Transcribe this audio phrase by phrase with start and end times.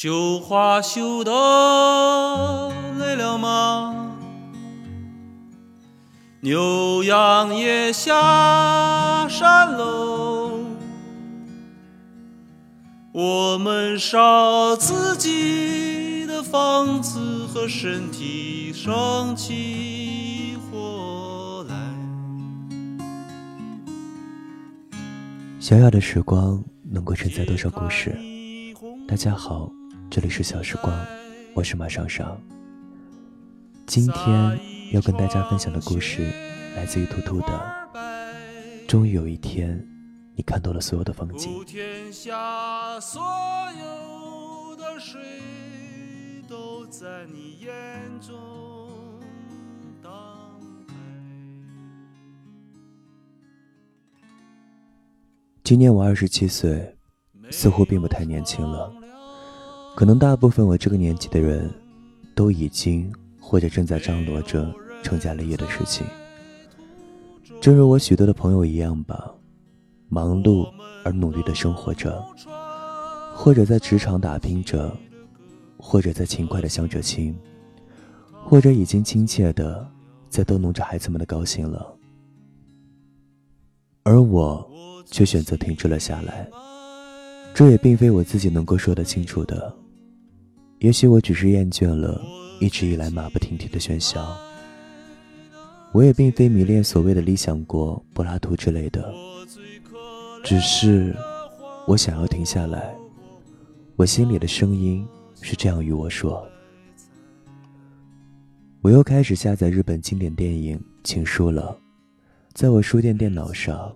[0.00, 1.32] 绣花绣的
[3.00, 4.14] 累了吗？
[6.38, 10.52] 牛羊也下山喽，
[13.10, 21.74] 我们烧自己的房子和身体，生起火来。
[25.58, 28.16] 小小的时光能够承载多少故事？
[29.08, 29.68] 大家好。
[30.10, 31.06] 这里是小时光，
[31.54, 32.40] 我是马尚尚。
[33.86, 34.58] 今天
[34.92, 36.32] 要跟大家分享的故事
[36.74, 37.88] 来自于兔兔的。
[38.88, 39.86] 终于有一天，
[40.34, 41.62] 你看到了所有的风景。
[41.66, 43.22] 天下所
[43.78, 45.20] 有的水
[46.48, 47.70] 都在你眼
[48.20, 48.34] 中。
[55.62, 56.96] 今年我二十七岁，
[57.50, 58.90] 似乎并不太年轻了。
[59.98, 61.68] 可能大部分我这个年纪的人，
[62.32, 66.06] 都已经或者正在张罗着成家立业的事情。
[67.60, 69.34] 正如我许多的朋友一样吧，
[70.08, 70.68] 忙碌
[71.04, 72.24] 而努力的生活着，
[73.34, 74.96] 或者在职场打拼着，
[75.76, 77.36] 或者在勤快的相着亲，
[78.44, 79.84] 或者已经亲切的
[80.28, 81.92] 在逗弄着孩子们的高兴了。
[84.04, 84.64] 而我
[85.06, 86.48] 却选择停滞了下来，
[87.52, 89.74] 这也并非我自己能够说得清楚的。
[90.80, 92.20] 也许我只是厌倦了
[92.60, 94.24] 一直以来马不停蹄的喧嚣，
[95.90, 99.12] 我也并非迷恋所谓的理想国、柏拉图之类的，
[100.44, 101.14] 只是
[101.86, 102.94] 我想要停下来。
[103.96, 105.04] 我心里的声音
[105.40, 106.46] 是这样与我说：
[108.80, 111.76] 我又开始下载日本经典电影《情书》了，
[112.52, 113.92] 在我书店电脑上，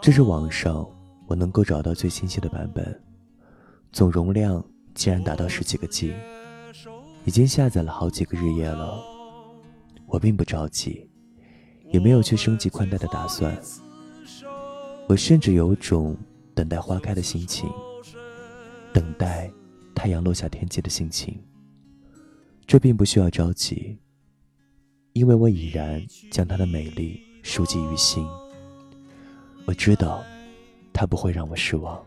[0.00, 0.84] 这是网上
[1.28, 3.00] 我能够找到最清晰的版本，
[3.92, 4.64] 总容量。
[4.94, 6.14] 竟然达到十几个 G，
[7.24, 9.02] 已经下载了好几个日夜了。
[10.06, 11.08] 我并不着急，
[11.90, 13.56] 也没有去升级宽带的打算。
[15.08, 16.16] 我甚至有种
[16.54, 17.68] 等待花开的心情，
[18.92, 19.50] 等待
[19.94, 21.42] 太阳落下天际的心情。
[22.66, 23.98] 这并不需要着急，
[25.12, 28.26] 因为我已然将它的美丽熟记于心。
[29.66, 30.22] 我知道，
[30.92, 32.04] 它不会让我失望。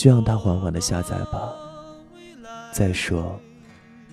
[0.00, 1.52] 就让它缓缓的下载吧。
[2.72, 3.38] 再说，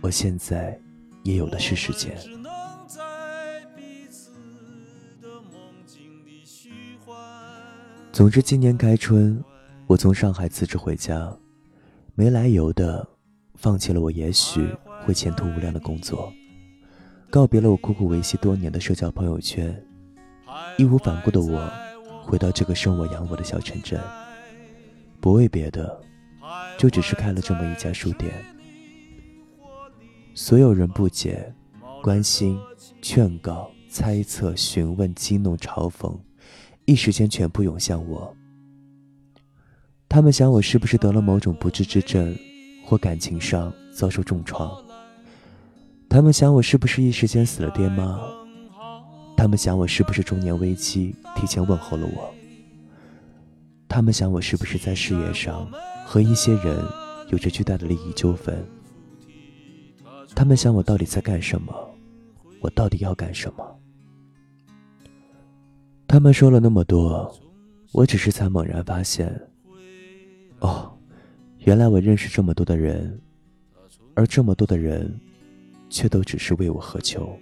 [0.00, 0.76] 我现在
[1.22, 2.18] 也有的是时间。
[8.10, 9.40] 总之，今年开春，
[9.86, 11.32] 我从上海辞职回家，
[12.16, 13.06] 没来由的
[13.54, 14.68] 放弃了我也许
[15.04, 16.32] 会前途无量的工作，
[17.30, 19.80] 告别了我苦苦维系多年的社交朋友圈，
[20.78, 21.70] 义无反顾的我，
[22.24, 24.00] 回到这个生我养我的小城镇。
[25.26, 26.00] 不为别的，
[26.78, 28.32] 就只是开了这么一家书店。
[30.36, 31.52] 所有人不解、
[32.00, 32.56] 关心、
[33.02, 36.16] 劝告、猜测、询问、激怒、嘲讽，
[36.84, 38.32] 一时间全部涌向我。
[40.08, 42.32] 他们想我是不是得了某种不治之症，
[42.84, 44.80] 或感情上遭受重创？
[46.08, 48.20] 他们想我是不是一时间死了爹妈？
[49.36, 52.32] 他们想我是不是中年危机提前问候了我？
[53.96, 55.66] 他们想我是不是在事业上
[56.04, 56.84] 和一些人
[57.30, 58.62] 有着巨大的利益纠纷？
[60.34, 61.74] 他们想我到底在干什么？
[62.60, 63.80] 我到底要干什么？
[66.06, 67.34] 他们说了那么多，
[67.92, 69.34] 我只是才猛然发现，
[70.58, 70.94] 哦，
[71.60, 73.18] 原来我认识这么多的人，
[74.14, 75.18] 而这么多的人，
[75.88, 77.34] 却都只是为我何求。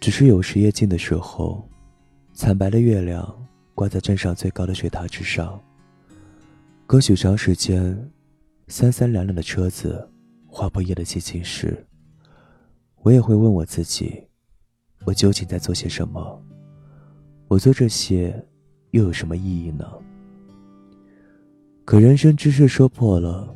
[0.00, 1.64] 只是有时夜静的时候。
[2.42, 5.62] 惨白的月亮挂在镇上最高的水塔之上。
[6.88, 7.96] 隔许长时间，
[8.66, 10.10] 三三两两的车子
[10.48, 11.86] 划破夜的寂静时，
[13.02, 14.26] 我也会问我自己：
[15.04, 16.42] 我究竟在做些什么？
[17.46, 18.44] 我做这些
[18.90, 19.88] 又有什么意义呢？
[21.84, 23.54] 可人生之事说破了，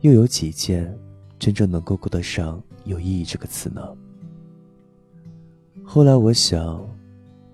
[0.00, 0.92] 又有几件
[1.38, 3.80] 真正能够够得上“有意义”这个词呢？
[5.84, 6.84] 后来我想。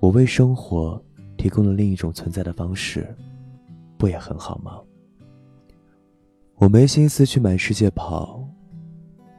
[0.04, 1.02] 我为生活
[1.38, 3.06] 提供了另一种存在的方式，
[3.96, 4.78] 不也很好吗？
[6.56, 8.46] 我没心思去满世界跑，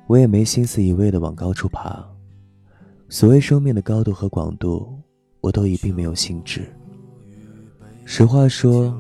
[0.07, 2.03] 我也没心思一味的往高处爬。
[3.09, 4.91] 所谓生命的高度和广度，
[5.39, 6.67] 我都已并没有兴致。
[8.03, 8.91] 实话说，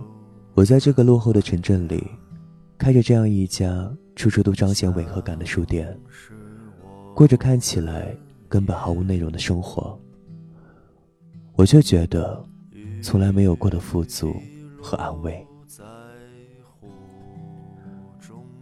[0.53, 2.07] 我在这个落后的城镇里，
[2.77, 5.97] 开着这样一家处处都彰显违和感的书店，
[7.15, 8.15] 过着看起来
[8.47, 9.99] 根本毫无内容的生活。
[11.55, 12.43] 我却觉得，
[13.01, 14.35] 从来没有过的富足
[14.81, 15.45] 和安慰。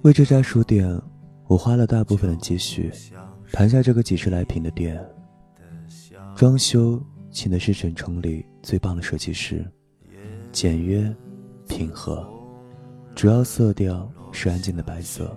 [0.04, 1.02] 为这家书店，
[1.48, 2.92] 我花了大部分的积蓄，
[3.52, 5.04] 盘下这个几十来平的店。
[6.36, 7.02] 装修
[7.32, 9.66] 请的是省城里最棒的设计师，
[10.52, 11.12] 简约、
[11.68, 12.28] 平和，
[13.16, 15.36] 主要色调是安静的白色，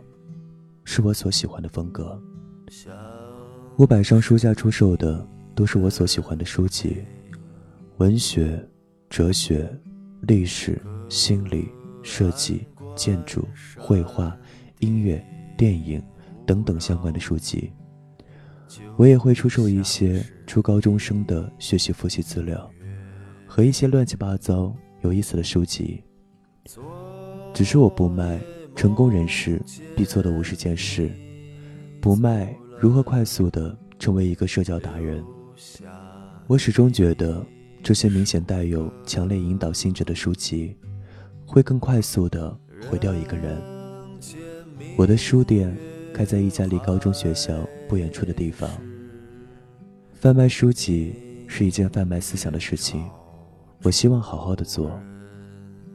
[0.85, 2.21] 是我所喜欢的风格。
[3.77, 7.05] 我摆上书架出售的都是我所喜欢的书籍，
[7.99, 8.63] 文学、
[9.09, 9.67] 哲学、
[10.23, 11.69] 历史、心理、
[12.03, 13.47] 设计、建筑、
[13.79, 14.37] 绘画。
[14.81, 15.25] 音乐、
[15.57, 16.03] 电影
[16.45, 17.73] 等等相关的书籍，
[18.99, 22.71] 我也会出售一些初高中生的学习复习资料，
[23.47, 26.05] 和一些乱七八糟有意思的书籍。
[27.55, 28.39] 只是我不卖
[28.75, 29.59] 成功人士
[29.97, 31.11] 必做的五十件事，
[31.99, 35.25] 不卖如何快速的成为一个社交达人。
[36.47, 37.43] 我始终觉得，
[37.87, 40.77] 这些明显带有强烈引导性质的书籍，
[41.47, 42.51] 会更快速的
[42.91, 43.63] 毁掉一个人。
[44.97, 45.73] 我的书店
[46.13, 48.69] 开在一家离高中学校不远处的地方。
[50.15, 51.15] 贩卖书籍
[51.47, 53.09] 是一件贩卖思想的事情，
[53.85, 55.01] 我希望好好的做。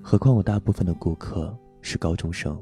[0.01, 2.57] 何况我大部分的顾客是高中生。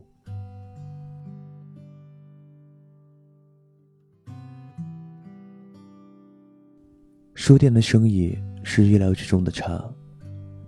[7.36, 9.84] 书店的生意是预料之中的差，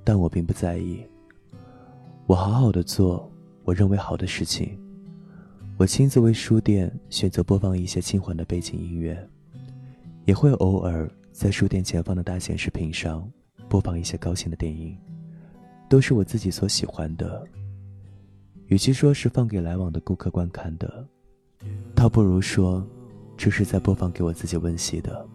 [0.03, 1.05] 但我并不在意。
[2.25, 3.29] 我好好的做
[3.63, 4.77] 我认为好的事情。
[5.77, 9.17] 我亲自为书店选择播放一些轻缓的背景音乐，
[10.25, 13.27] 也会偶尔在书店前方的大显示屏上
[13.67, 14.95] 播放一些高兴的电影，
[15.89, 17.44] 都是我自己所喜欢的。
[18.67, 21.05] 与其说是放给来往的顾客观看的，
[21.95, 22.87] 倒不如说
[23.35, 25.27] 这是在播放给我自己温习的。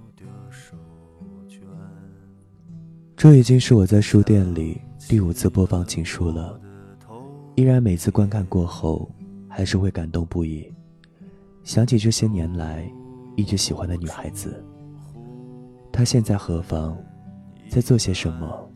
[3.17, 4.79] 这已经是我在书店里
[5.09, 6.61] 第五次播放情书了，
[7.55, 9.11] 依然每次观看过后。
[9.49, 10.71] 还是会感动不已，
[11.65, 12.87] 想起这些年来
[13.37, 14.63] 一直喜欢的女孩子，
[15.91, 16.95] 她现在何方，
[17.71, 18.71] 在做些什么，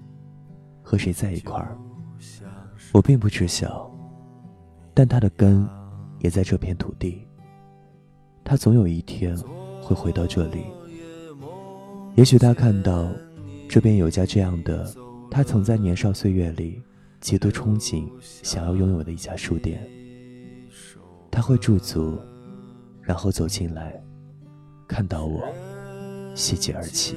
[0.83, 1.77] 和谁在一块儿，
[2.95, 3.95] 我并不知晓，
[4.95, 5.69] 但她的根
[6.21, 7.29] 也在这片土地。
[8.43, 9.37] 她总有一天
[9.83, 10.65] 会回到这里，
[12.15, 13.07] 也许她看到
[13.71, 14.93] 这边有家这样的，
[15.31, 16.83] 他曾在年少岁月里
[17.21, 19.81] 极度憧憬想要拥有的一家书店。
[21.31, 22.19] 他会驻足，
[23.01, 23.95] 然后走进来，
[24.89, 25.41] 看到我，
[26.35, 27.15] 喜极而泣。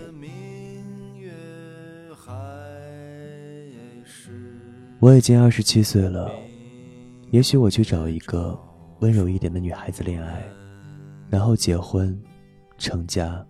[5.00, 6.32] 我已经二十七岁了，
[7.32, 8.56] 也许我去找一个
[9.00, 10.44] 温柔一点的女孩子恋爱，
[11.32, 12.16] 然后结婚、
[12.78, 13.44] 成家、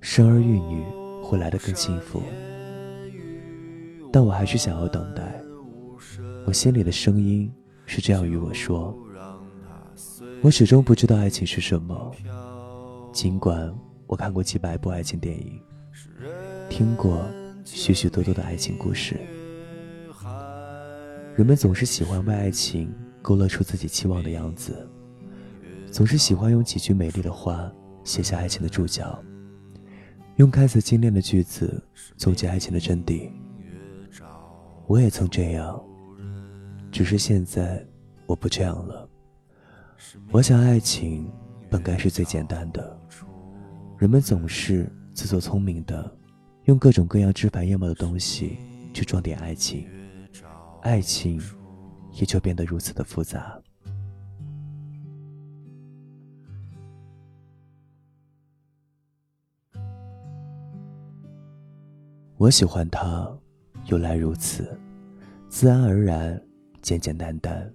[0.00, 0.84] 生儿育女，
[1.26, 2.22] 会来得更幸福。
[4.12, 5.22] 但我还是想要等待。
[6.46, 7.52] 我心里的声音
[7.84, 8.96] 是这样与我说。
[10.42, 12.12] 我始终不知道爱情是什么，
[13.12, 13.74] 尽管
[14.06, 15.60] 我看过几百部爱情电影，
[16.70, 17.24] 听过
[17.64, 19.18] 许许多多的爱情故事。
[21.34, 24.88] 人们总是喜欢为爱情勾勒出自己期望的样子，
[25.90, 27.70] 总是喜欢用几句美丽的话
[28.04, 29.22] 写下爱情的注脚，
[30.36, 31.82] 用看似精炼的句子
[32.16, 33.30] 总结爱情的真谛。
[34.86, 35.82] 我也曾这样，
[36.92, 37.84] 只是现在
[38.26, 39.08] 我不这样了。
[40.30, 41.30] 我想，爱情
[41.70, 43.00] 本该是最简单的。
[43.98, 46.14] 人们总是自作聪明的，
[46.64, 48.58] 用各种各样枝繁叶茂的东西
[48.92, 49.88] 去装点爱情，
[50.82, 51.40] 爱情
[52.12, 53.58] 也就变得如此的复杂。
[62.38, 63.26] 我喜欢他，
[63.86, 64.78] 由来如此，
[65.48, 66.38] 自然而然，
[66.82, 67.72] 简简单单。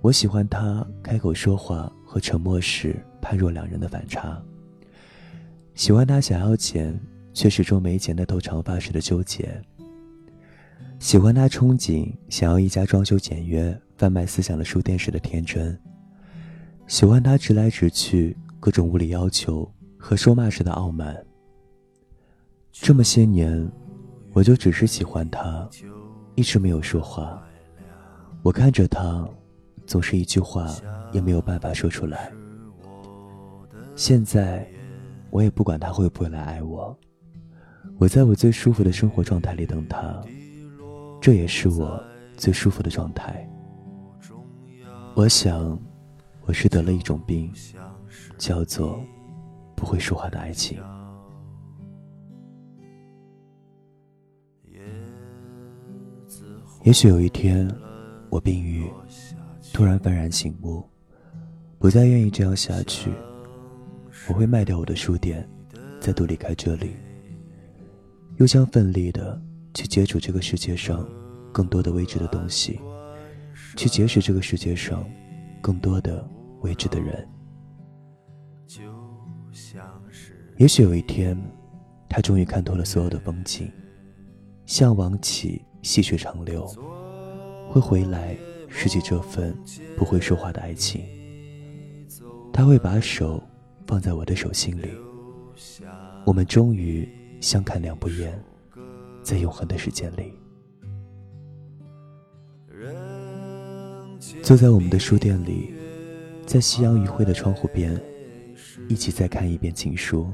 [0.00, 4.42] 我喜欢他开口说话和沉默时判若两人的反差。
[5.76, 6.98] 喜欢他想要剪
[7.32, 9.62] 却始终没剪那头长发时的纠结。
[10.98, 15.78] 喜欢他憧憬想要一家装修简约、贩卖思想的书店时的天真。
[16.88, 21.25] 喜欢他直来直去、各种无理要求和说骂时的傲慢。
[22.80, 23.70] 这么些年，
[24.32, 25.68] 我就只是喜欢他，
[26.34, 27.42] 一直没有说话。
[28.42, 29.28] 我看着他。
[29.86, 30.68] 总是一句话
[31.12, 32.32] 也没有办法说出来。
[33.94, 34.68] 现在，
[35.30, 36.98] 我也不管他会不会来爱我。
[37.96, 40.20] 我在我最舒服的生活状态里等他，
[41.20, 42.02] 这也是我
[42.36, 43.48] 最舒服的状态。
[45.14, 45.78] 我想，
[46.46, 47.52] 我是得了一种病，
[48.36, 49.00] 叫做
[49.76, 50.82] 不会说话的爱情。
[56.86, 57.68] 也许有一天。
[58.28, 58.84] 我病愈，
[59.72, 60.82] 突然幡然醒悟，
[61.78, 63.10] 不再愿意这样下去。
[64.28, 65.48] 我会卖掉我的书店，
[66.00, 66.96] 再度离开这里，
[68.36, 69.40] 又将奋力的
[69.74, 71.08] 去接触这个世界上
[71.52, 72.80] 更多的未知的东西，
[73.76, 75.08] 去结识这个世界上
[75.62, 76.28] 更多的
[76.60, 77.26] 未知的人。
[80.56, 81.40] 也许有一天，
[82.08, 83.70] 他终于看透了所有的风景，
[84.66, 86.66] 向往起细水长流，
[87.68, 88.36] 会回来
[88.68, 89.56] 拾起这份
[89.96, 91.02] 不会说话的爱情。
[92.52, 93.42] 他会把手。
[93.88, 94.90] 放在我的手心里，
[96.24, 97.08] 我们终于
[97.40, 98.36] 相看两不厌，
[99.22, 100.32] 在永恒的时间里，
[104.42, 105.72] 坐在我们的书店里，
[106.44, 107.96] 在夕阳余晖的窗户边，
[108.88, 110.26] 一起再看一遍情书，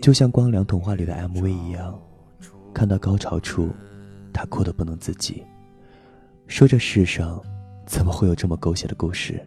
[0.00, 2.00] 就像光良童话里的 MV 一样，
[2.72, 3.70] 看到高潮处，
[4.36, 5.42] 他哭得不能自己，
[6.46, 7.42] 说这世上
[7.86, 9.42] 怎么会有这么狗血的故事？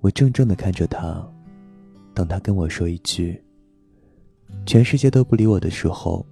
[0.00, 1.26] 我怔怔地看着他。
[2.12, 3.42] 等他跟我说一句
[4.66, 6.26] ：“全世界都不理我的时候，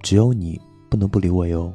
[0.00, 1.74] 只有你不能不理我哟。”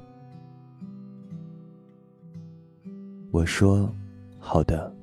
[3.31, 3.93] 我说
[4.39, 4.95] ：“好的。”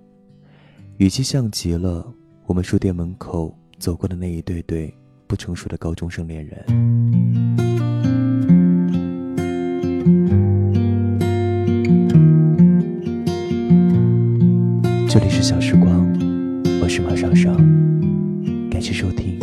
[0.96, 2.10] 语气像极了
[2.46, 4.90] 我们书店门口走过的那一对对
[5.26, 7.65] 不成熟的高中生恋人。
[15.18, 16.06] 这里是小时光，
[16.82, 17.56] 我是马上上。
[18.70, 19.40] 感谢收听，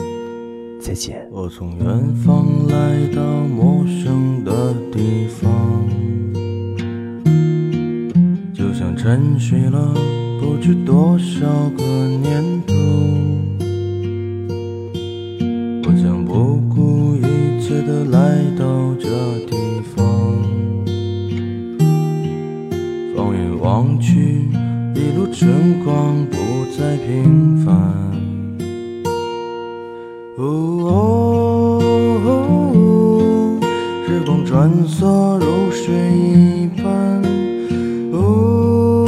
[0.80, 1.27] 再见。
[1.32, 5.89] 我从远方来到陌生的地方，
[8.53, 9.96] 就像沉睡了
[10.39, 12.73] 不知多少个年头。
[25.43, 25.51] 春
[25.83, 26.38] 光不
[26.71, 27.75] 再平凡。
[30.38, 31.81] 哦，
[34.07, 37.21] 时光穿梭如水一般。
[38.13, 39.05] 哦，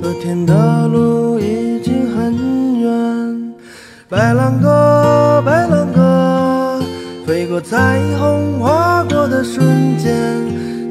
[0.00, 3.52] 昨天的路已经很远。
[4.08, 6.80] 白兰鸽，白兰鸽，
[7.26, 8.93] 飞过彩虹，花，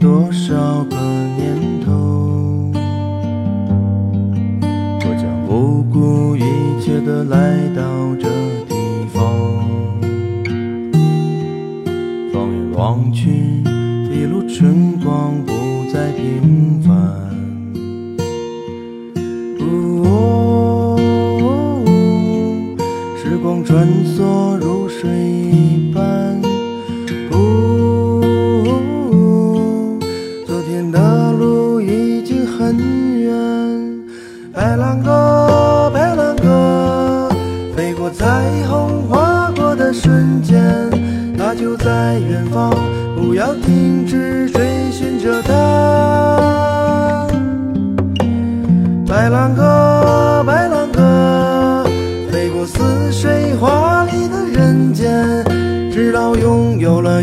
[0.00, 0.96] 多少个
[1.36, 1.90] 年头，
[5.00, 6.42] 我将不顾一
[6.80, 7.82] 切的来到
[8.14, 8.28] 这
[8.68, 8.76] 地
[9.12, 9.18] 方。
[12.32, 13.62] 放眼望去，
[14.12, 15.34] 一路春光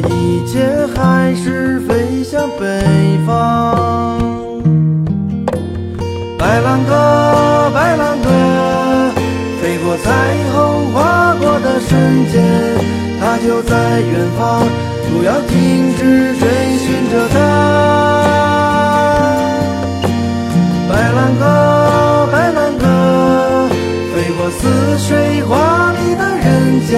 [0.10, 2.64] 一切，还是飞向北
[3.26, 4.20] 方。
[6.38, 8.30] 白兰鸽，白兰鸽，
[9.62, 10.12] 飞过彩
[10.54, 12.44] 虹划过的瞬间。
[13.20, 14.62] 它就在远方，
[15.10, 16.48] 不要停止追
[16.78, 17.36] 寻着它。
[20.90, 21.44] 白兰鸽，
[22.32, 22.84] 白兰鸽，
[24.14, 26.94] 飞过似水华丽的人间，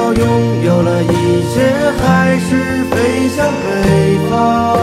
[0.00, 1.60] 到拥有了一切，
[2.00, 3.46] 还是飞向。
[3.62, 4.79] 北方。